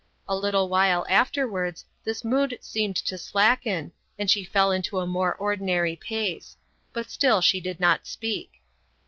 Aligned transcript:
A 0.27 0.35
little 0.35 0.67
while 0.67 1.05
afterwards 1.07 1.85
this 2.03 2.23
mood 2.25 2.57
seemed 2.59 2.95
to 2.95 3.19
slacken 3.19 3.91
and 4.17 4.31
she 4.31 4.43
fell 4.43 4.71
into 4.71 4.97
a 4.97 5.05
more 5.05 5.35
ordinary 5.35 5.95
pace; 5.95 6.57
but 6.91 7.11
still 7.11 7.39
she 7.39 7.61
did 7.61 7.79
not 7.79 8.07
speak. 8.07 8.63